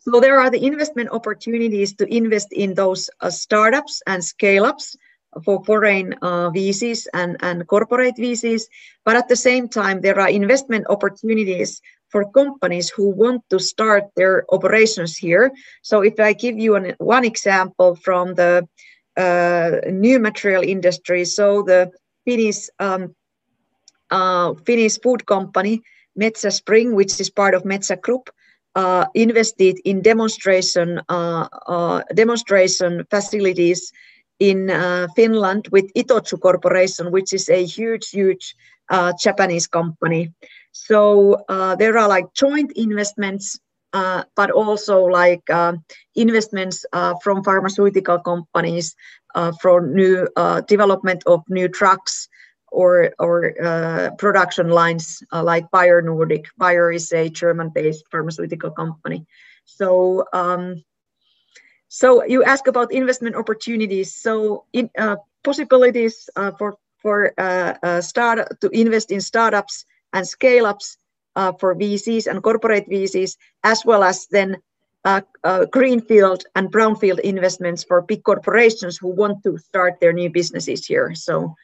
[0.00, 4.96] so there are the investment opportunities to invest in those uh, startups and scale ups
[5.44, 8.62] for foreign uh, VCs and, and corporate VCs.
[9.04, 14.04] But at the same time, there are investment opportunities for companies who want to start
[14.16, 15.52] their operations here.
[15.82, 18.66] So if I give you an, one example from the
[19.16, 21.90] new material industry, so the
[22.24, 23.14] Finnish um,
[24.10, 25.82] uh, Finnish food company
[26.18, 28.30] Metsä Spring, which is part of Metsä Group,
[28.74, 33.92] uh, invested in demonstration uh, uh, demonstration facilities
[34.38, 38.54] in uh, Finland with Itochu Corporation, which is a huge, huge
[38.90, 40.32] uh, Japanese company.
[40.72, 45.74] So uh, there are like joint investments, uh, but also like uh,
[46.14, 48.94] investments uh, from pharmaceutical companies
[49.60, 50.28] for new
[50.66, 52.28] development of new drugs
[52.72, 53.52] or or
[54.18, 56.46] production lines like Bayer Nordic.
[56.58, 59.26] Bayer is a German-based pharmaceutical company.
[59.64, 60.82] So um,
[61.90, 64.14] so you ask about investment opportunities.
[64.14, 70.26] So in, uh, possibilities uh, for for uh, uh start to invest in startups and
[70.26, 70.98] scale ups
[71.36, 74.56] uh, for VCs and corporate VCs, as well as then
[75.04, 75.22] uh,
[75.72, 81.14] greenfield and brownfield investments for big corporations who want to start their new businesses here.
[81.14, 81.54] So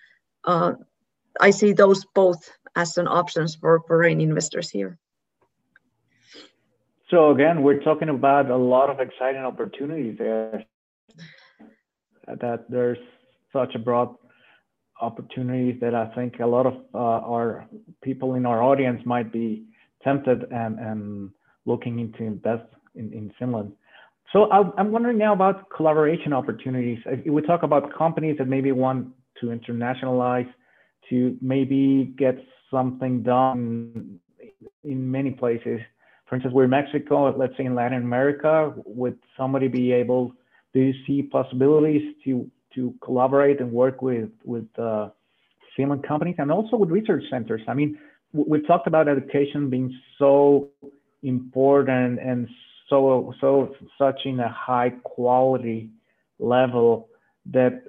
[0.46, 4.98] I see those both as an options for foreign investors here.
[7.10, 10.64] So again, we're talking about a lot of exciting opportunities there.
[12.26, 12.98] That there's
[13.52, 14.16] such a broad
[15.00, 17.66] opportunities that I think a lot of uh, our
[18.02, 19.64] people in our audience might be
[20.02, 21.30] tempted and, and
[21.64, 23.72] looking into invest in, in Finland.
[24.32, 26.98] So I'm wondering now about collaboration opportunities.
[27.24, 29.08] We talk about companies that maybe want
[29.40, 30.48] to internationalize,
[31.08, 32.36] to maybe get
[32.70, 34.18] something done
[34.82, 35.80] in many places
[36.26, 40.32] for instance, we're in Mexico, let's say in Latin America, would somebody be able,
[40.74, 45.08] do you see possibilities to, to collaborate and work with, with uh,
[45.76, 47.62] Finland companies and also with research centers?
[47.66, 47.98] I mean,
[48.32, 50.68] we've talked about education being so
[51.22, 52.48] important and
[52.88, 55.90] so, so such in a high quality
[56.38, 57.08] level
[57.46, 57.82] that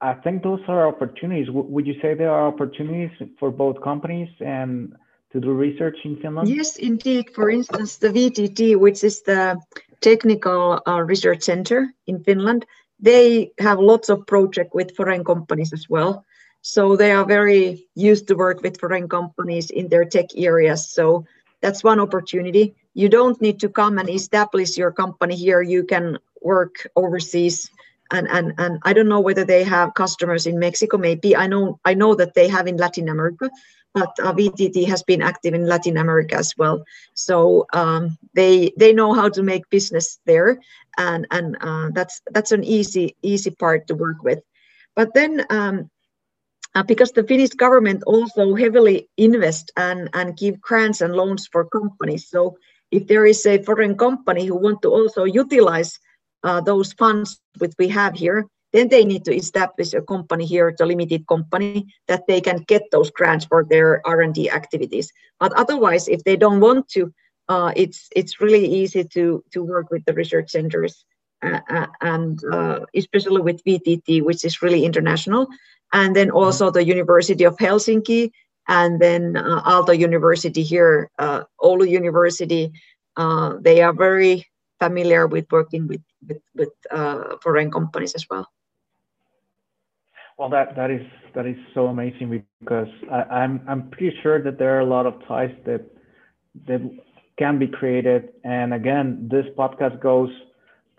[0.00, 1.48] I think those are opportunities.
[1.50, 4.94] would you say there are opportunities for both companies and
[5.32, 6.48] to do research in Finland?
[6.48, 7.30] Yes, indeed.
[7.34, 9.60] For instance, the VTT, which is the
[10.00, 12.64] technical uh, research center in Finland,
[13.00, 16.24] they have lots of project with foreign companies as well.
[16.62, 20.90] So they are very used to work with foreign companies in their tech areas.
[20.90, 21.24] So
[21.62, 22.74] that's one opportunity.
[22.94, 25.62] You don't need to come and establish your company here.
[25.62, 27.70] You can work overseas.
[28.10, 30.98] And, and, and I don't know whether they have customers in Mexico.
[30.98, 33.50] Maybe I know I know that they have in Latin America,
[33.94, 36.84] but uh, VTT has been active in Latin America as well.
[37.14, 40.58] So um, they they know how to make business there,
[40.96, 44.40] and and uh, that's that's an easy easy part to work with.
[44.94, 45.44] But then.
[45.50, 45.90] Um,
[46.74, 51.64] uh, because the Finnish government also heavily invest and, and give grants and loans for
[51.64, 52.28] companies.
[52.28, 52.58] So
[52.92, 55.98] if there is a foreign company who want to also utilize
[56.44, 60.74] uh, those funds which we have here, then they need to establish a company here,
[60.76, 65.12] the limited company, that they can get those grants for their R&D activities.
[65.38, 67.12] But otherwise, if they don't want to,
[67.48, 71.04] uh, it's it's really easy to to work with the research centers,
[71.42, 75.48] uh, uh, and uh, especially with VTT, which is really international,
[75.92, 78.30] and then also the University of Helsinki,
[78.68, 82.70] and then uh, Aalto University here, uh, Oulu University.
[83.60, 84.46] they are very
[84.78, 86.72] familiar with working with with, with
[87.42, 88.46] foreign companies as well.
[90.50, 94.76] That that is that is so amazing because I, I'm I'm pretty sure that there
[94.76, 95.82] are a lot of ties that
[96.66, 96.80] that
[97.38, 98.30] can be created.
[98.44, 100.30] And again, this podcast goes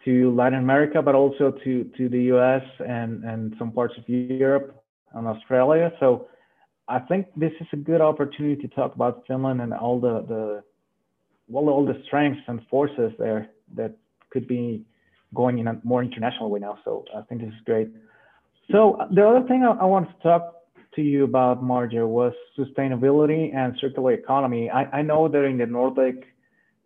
[0.06, 2.64] to Latin America, but also to to the U.S.
[2.80, 4.84] and and some parts of Europe
[5.14, 5.92] and Australia.
[6.00, 6.28] So
[6.88, 10.64] I think this is a good opportunity to talk about Finland and all the, the
[11.48, 13.96] well, all the strengths and forces there that
[14.30, 14.86] could be
[15.34, 16.78] going in a more international way now.
[16.84, 17.90] So I think this is great.
[18.70, 20.56] So uh, the other thing I, I wanted to talk
[20.96, 24.70] to you about, Marja, was sustainability and circular economy.
[24.70, 26.26] I, I know that in the Nordic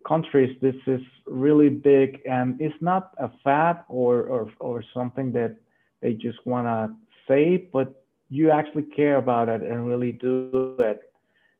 [0.06, 5.56] countries, this is really big and it's not a fad or, or, or something that
[6.00, 6.94] they just want to
[7.26, 11.12] say, but you actually care about it and really do it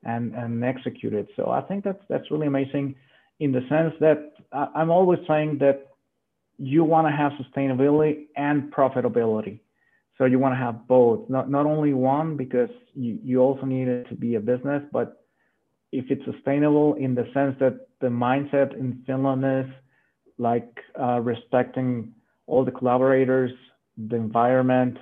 [0.04, 1.28] and, and execute it.
[1.36, 2.94] So I think that's, that's really amazing
[3.40, 5.88] in the sense that I'm always saying that
[6.58, 9.60] you want to have sustainability and profitability.
[10.18, 13.86] So you want to have both, not, not only one, because you, you also need
[13.88, 15.22] it to be a business, but
[15.92, 19.72] if it's sustainable in the sense that the mindset in Finland is
[20.38, 20.68] like
[21.00, 22.12] uh, respecting
[22.46, 23.52] all the collaborators,
[23.96, 24.96] the environment,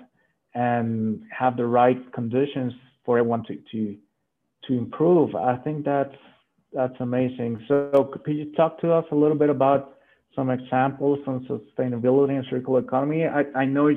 [0.55, 2.73] and have the right conditions
[3.05, 3.97] for everyone to, to,
[4.67, 5.35] to improve.
[5.35, 6.15] I think that's,
[6.73, 7.65] that's amazing.
[7.69, 9.99] So could you talk to us a little bit about
[10.35, 13.27] some examples on sustainability and circular economy?
[13.27, 13.89] I, I know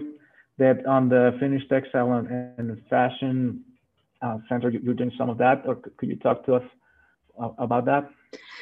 [0.58, 2.28] that on the Finnish Textile and,
[2.58, 3.64] and Fashion
[4.22, 6.64] uh, Center, you're doing some of that, or could you talk to us
[7.42, 8.10] uh, about that?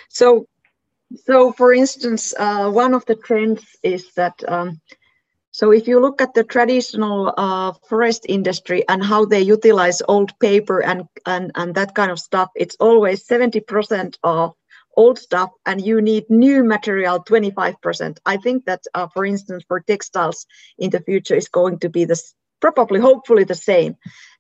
[0.10, 0.48] So,
[1.26, 4.82] so for instance, uh, one of the trends is that um,
[5.56, 10.38] so if you look at the traditional uh, forest industry and how they utilize old
[10.40, 14.54] paper and, and, and that kind of stuff, it's always 70% of
[14.96, 18.18] old stuff and you need new material 25%.
[18.26, 20.46] I think that, uh, for instance, for textiles
[20.78, 23.96] in the future is going to be this probably, hopefully the same.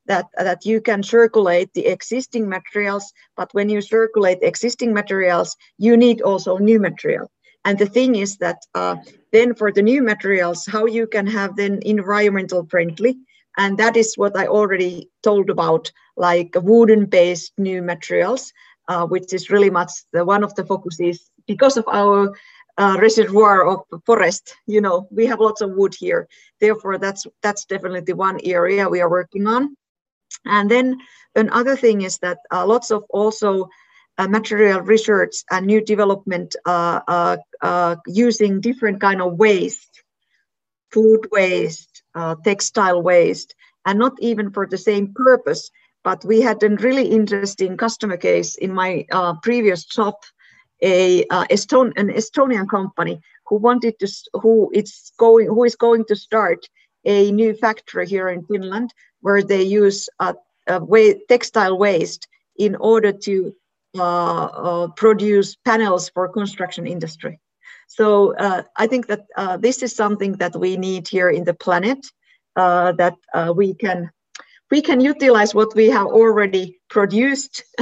[0.08, 5.98] That, that you can circulate the existing materials, but when you circulate existing materials, you
[5.98, 7.32] need also new material.
[7.66, 8.98] And the thing is that uh,
[9.32, 13.18] then for the new materials, how you can have then environmental friendly,
[13.58, 18.54] and that is what I already told about, like wooden based new materials,
[18.88, 22.34] uh, which is really much the one of the focuses because of our
[22.78, 24.56] uh, reservoir of forest.
[24.68, 26.28] You know, we have lots of wood here.
[26.60, 29.76] Therefore, that's that's definitely the one area we are working on.
[30.46, 30.98] And then
[31.36, 33.70] another thing is that uh, lots of also
[34.18, 40.04] uh, material research and new development uh, uh, using different kind of waste,
[40.92, 42.04] food waste,
[42.44, 43.56] textile waste,
[43.86, 45.70] and not even for the same purpose.
[46.06, 50.14] But we had a really interesting customer case in my uh, previous job,
[50.82, 54.08] a Eston an Estonian company who wanted to,
[54.42, 56.60] who it's going, who is going to start
[57.06, 60.08] a new factory here in Finland where they use
[60.94, 63.54] way, textile waste in order to
[63.98, 67.40] uh, uh, produce panels for construction industry.
[67.88, 69.24] So uh, I think that
[69.62, 72.06] this is something that we need here in the planet
[72.56, 73.16] that
[73.56, 74.12] we can
[74.72, 77.64] we can utilize what we have already produced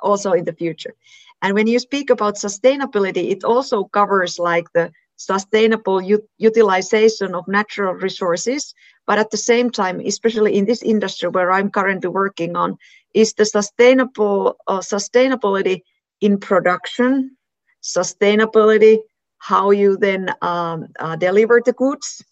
[0.00, 0.94] also in the future.
[1.42, 6.02] And when you speak about sustainability, it also covers like the sustainable
[6.38, 8.74] utilization of natural resources.
[9.06, 12.76] But at the same time, especially in this industry where I'm currently working on,
[13.14, 15.82] is the sustainable uh, sustainability
[16.20, 17.36] in production,
[17.82, 18.98] sustainability,
[19.38, 22.22] how you then um, uh, deliver the goods,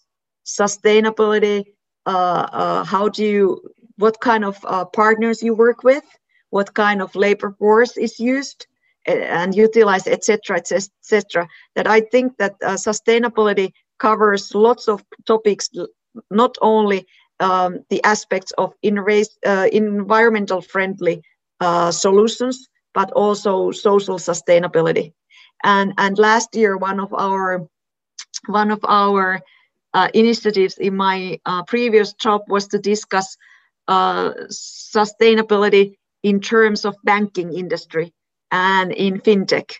[0.45, 1.74] sustainability, uh, uh
[2.05, 3.61] how do you,
[3.97, 6.03] what kind of uh, partners you work with,
[6.49, 8.67] what kind of labor force is used
[9.05, 11.47] and utilized, etc., etc.
[11.75, 15.69] That I think that uh, sustainability covers lots of topics,
[16.31, 17.05] not only
[17.39, 21.21] um, the aspects of uh, environmental friendly
[21.59, 25.13] uh, solutions, but also social sustainability.
[25.63, 27.67] And, and last year, one of our
[28.47, 29.41] one of our
[29.95, 33.37] uh, initiatives in my uh, previous job was to discuss
[33.87, 38.13] uh, sustainability in terms of banking industry
[38.51, 39.71] and in fintech.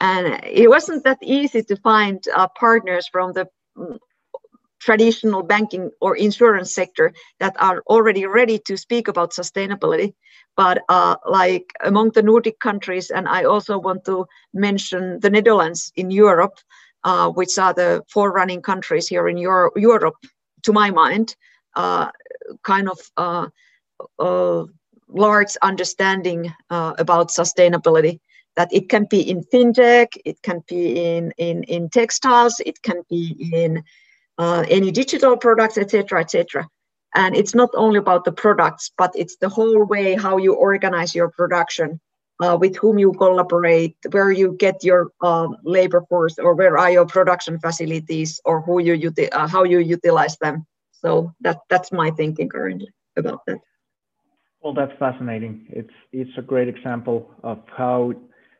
[0.00, 3.48] And it wasn't that easy to find uh, partners from the
[4.78, 10.14] traditional banking or insurance sector that are already ready to speak about sustainability
[10.56, 15.92] but uh, like among the nordic countries and i also want to mention the netherlands
[15.96, 16.58] in europe
[17.08, 20.18] uh, which are the forerunning countries here in Euro- europe
[20.64, 21.36] to my mind
[21.82, 22.06] uh,
[22.62, 23.46] kind of uh,
[24.18, 24.64] uh,
[25.08, 26.40] large understanding
[26.70, 28.20] uh, about sustainability
[28.56, 30.82] that it can be in fintech it can be
[31.14, 33.82] in, in, in textiles it can be in
[34.38, 36.68] uh, any digital products, etc., etc.
[37.14, 41.14] And it's not only about the products, but it's the whole way how you organize
[41.14, 42.00] your production,
[42.40, 46.90] uh, with whom you collaborate, where you get your uh, labor force, or where are
[46.90, 50.66] your production facilities, or who you uh, how you utilize them.
[50.92, 53.58] So that that's my thinking currently about that.
[54.60, 55.66] Well, that's fascinating.
[55.70, 58.12] It's it's a great example of how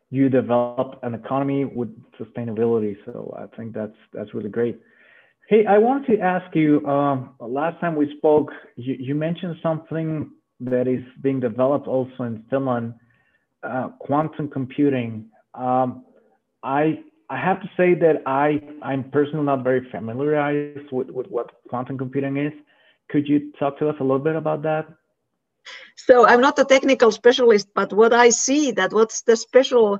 [0.09, 2.97] you develop an economy with sustainability.
[3.05, 4.79] So I think that's that's really great.
[5.49, 6.85] Hey, I want to ask you.
[6.85, 12.43] Um, last time we spoke, you, you, mentioned something that is being developed also in
[12.51, 12.93] Finland,
[13.63, 15.29] uh, quantum computing.
[15.53, 16.05] Um,
[16.63, 16.99] I
[17.29, 21.97] I have to say that I I'm personally not very familiarized with, with what quantum
[21.97, 22.53] computing is.
[23.09, 24.87] Could you talk to us a little bit about that?
[25.95, 29.99] So I'm not a technical specialist, but what I see that what's the special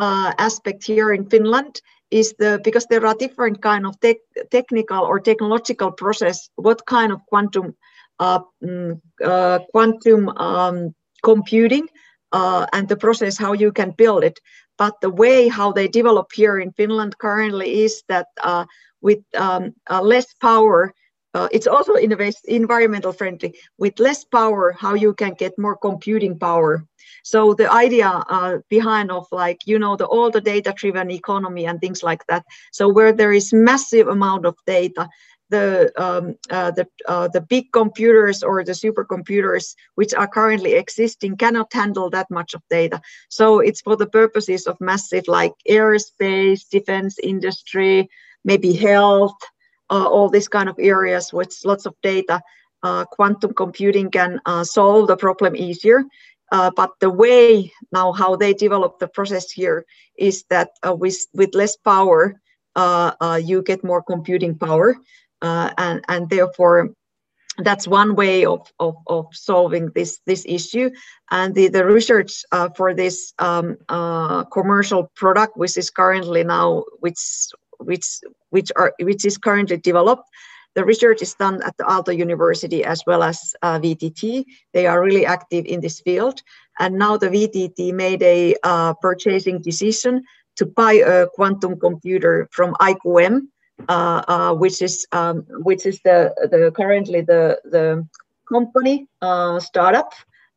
[0.00, 1.80] uh, aspect here in Finland
[2.10, 4.16] is the because there are different kind of te
[4.50, 6.48] technical or technological process.
[6.56, 7.74] What kind of quantum
[8.18, 11.88] uh, mm, uh, quantum um, computing
[12.32, 14.38] uh, and the process how you can build it.
[14.78, 18.66] But the way how they develop here in Finland currently is that uh,
[19.00, 20.92] with um, uh, less power,
[21.34, 21.94] uh, it's also
[22.48, 23.54] environmental friendly.
[23.78, 26.84] With less power how you can get more computing power.
[27.24, 31.66] So the idea uh, behind of like you know the all the data driven economy
[31.66, 32.44] and things like that.
[32.72, 35.08] So where there is massive amount of data
[35.50, 41.36] the um, uh, the uh, the big computers or the supercomputers which are currently existing
[41.36, 46.68] cannot handle that much of data so it's for the purposes of massive like aerospace
[46.68, 48.08] defense industry
[48.44, 49.36] maybe health
[49.90, 52.40] uh, all these kind of areas with lots of data,
[52.82, 56.02] uh, quantum computing can uh, solve the problem easier.
[56.52, 59.84] Uh, but the way now how they develop the process here
[60.16, 62.40] is that uh, with with less power
[62.76, 64.94] uh, you get more computing power
[65.42, 66.90] and and therefore
[67.58, 70.90] that's one way of, of, of solving this this issue
[71.30, 72.44] and the, the research
[72.76, 73.76] for this um,
[74.52, 77.18] commercial product which is currently now which
[77.78, 78.20] which
[78.50, 80.28] which are which is currently developed.
[80.74, 84.44] The research is done at the Aalto University as well as uh, VTT.
[84.74, 86.42] They are really active in this field.
[86.78, 90.22] And now the VTT made a uh, purchasing decision
[90.56, 93.55] to buy a quantum computer from IQM, uh, uh,
[94.58, 98.06] which is um, which is the the currently the the
[98.48, 100.12] company uh, startup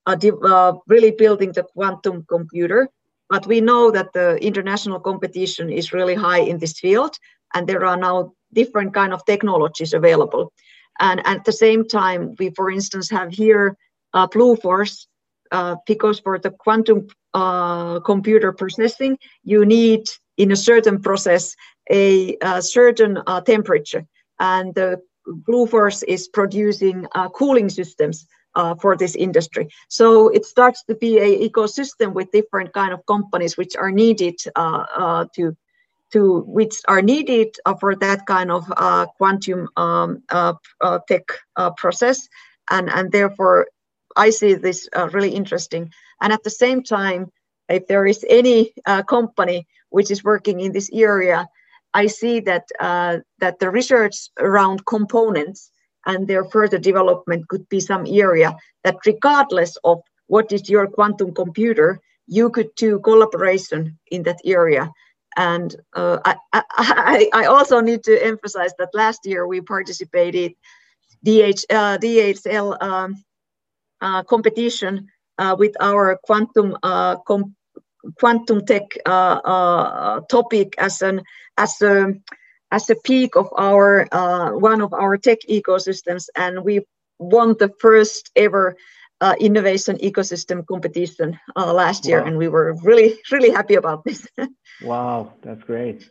[0.06, 2.90] uh, really building the quantum computer
[3.30, 7.16] but we know that the international competition is really high in this field,
[7.54, 10.52] and there are now different kind of technologies available.
[11.00, 13.78] And at the same time, we, for instance, have here
[14.14, 15.06] uh, Bluefors,
[15.52, 20.06] uh, because for the quantum uh, computer processing, you need
[20.40, 21.56] in a certain process
[21.92, 24.06] a, a certain uh, temperature,
[24.40, 28.26] and the Bluefors is producing uh, cooling systems
[28.56, 29.68] uh, for this industry.
[29.90, 34.36] So it starts to be a ecosystem with different kind of companies which are needed
[34.56, 35.56] uh, uh, to
[36.12, 38.66] to which are needed uh, for that kind of
[39.18, 40.24] quantum um,
[41.08, 41.26] tech
[41.78, 42.28] process,
[42.72, 43.68] and and therefore
[44.16, 45.92] I see this really interesting.
[46.22, 47.32] And at the same time,
[47.68, 48.74] if there is any
[49.08, 51.48] company which is working in this area,
[51.94, 55.72] I see that that the research around components
[56.06, 61.34] and their further development could be some area that regardless of what is your quantum
[61.34, 64.92] computer, you could do collaboration in that area.
[65.38, 70.54] And uh, I, I, I, also need to emphasize that last year we participated
[71.24, 73.24] DH, uh, DHL um,
[74.02, 77.56] uh, competition uh, with our quantum uh, com
[78.20, 81.22] quantum tech uh, topic as an
[81.58, 82.14] as a
[82.72, 86.82] as a peak of our uh, one of our tech ecosystems, and we
[87.18, 88.76] won the first ever
[89.22, 92.28] uh, innovation ecosystem competition uh, last year, wow.
[92.28, 94.28] and we were really really happy about this.
[94.84, 96.10] wow, that's great.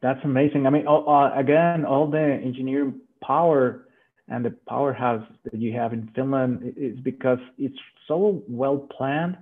[0.00, 0.66] That's amazing.
[0.66, 3.88] I mean, uh, again, all the engineering power
[4.28, 9.36] and the powerhouse that you have in Finland is because it's so well planned,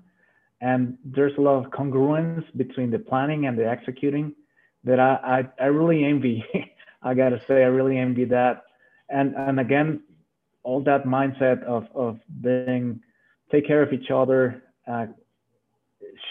[0.61, 4.35] and there's a lot of congruence between the planning and the executing
[4.85, 6.45] that I, I, I really envy.
[7.03, 8.65] I gotta say, I really envy that.
[9.09, 10.03] And and again,
[10.63, 13.01] all that mindset of of being
[13.53, 15.07] take care of each other, uh,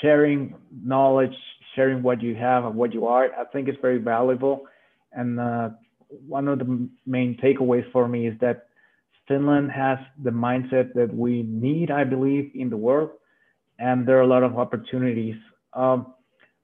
[0.01, 1.35] sharing knowledge,
[1.75, 3.29] sharing what you have and what you are.
[3.39, 4.65] I think it's very valuable.
[5.13, 5.69] And uh,
[6.27, 8.67] one of the main takeaways for me is that
[9.27, 13.11] Finland has the mindset that we need, I believe, in the world,
[13.79, 15.35] and there are a lot of opportunities.
[15.73, 16.13] Um,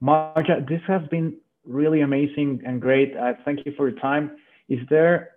[0.01, 1.35] Marja, this has been
[1.65, 3.15] really amazing and great.
[3.15, 4.31] Uh, thank you for your time.
[4.69, 5.31] Is there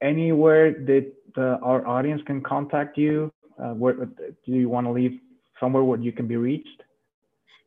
[0.00, 3.32] anywhere that uh, our audience can contact you?
[3.58, 5.18] Uh, where do you want to leave
[5.60, 6.82] somewhere where you can be reached?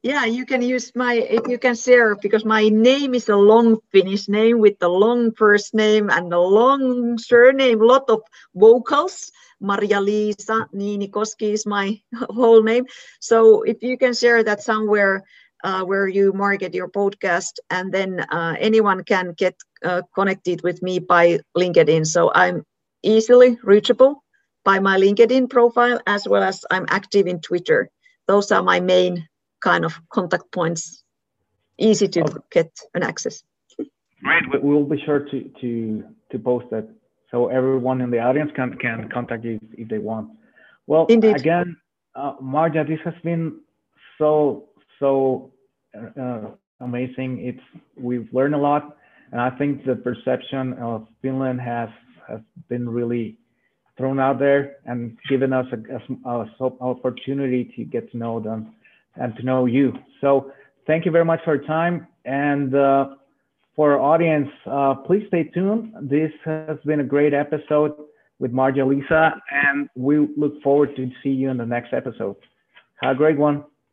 [0.01, 3.79] Yeah, you can use my, if you can share, because my name is a long
[3.91, 8.21] Finnish name with a long first name and a long surname, lot of
[8.55, 9.29] vocals.
[9.61, 12.85] Marja-Liisa Niinikoski is my whole name.
[13.19, 15.25] So if you can share that somewhere
[15.65, 20.81] uh, where you market your podcast, and then uh, anyone can get uh, connected with
[20.81, 22.07] me by LinkedIn.
[22.07, 22.63] So I'm
[23.03, 24.23] easily reachable
[24.63, 27.89] by my LinkedIn profile as well as I'm active in Twitter.
[28.27, 29.27] Those are my main
[29.61, 31.03] kind of contact points.
[31.77, 32.33] Easy to okay.
[32.51, 33.43] get an access.
[34.23, 34.43] Great.
[34.63, 36.89] We'll be sure to to to post that
[37.31, 40.31] so everyone in the audience can can contact you if, they want.
[40.87, 41.35] Well, Indeed.
[41.35, 41.77] again,
[42.15, 43.59] uh, Marja, this has been
[44.17, 45.51] so so
[45.95, 46.51] uh,
[46.81, 47.39] amazing.
[47.45, 48.97] It's we've learned a lot,
[49.31, 51.89] and I think the perception of Finland has
[52.27, 53.37] has been really
[53.97, 58.73] thrown out there and given us a, a, a opportunity to get to know them
[59.19, 59.93] and to know you.
[60.21, 60.51] So
[60.87, 62.07] thank you very much for your time.
[62.25, 63.09] And uh,
[63.75, 65.93] for our audience, uh, please stay tuned.
[66.01, 67.93] This has been a great episode
[68.39, 72.37] with Marja-Liisa, and we look forward to see you in the next episode.
[73.01, 73.63] Have a great one.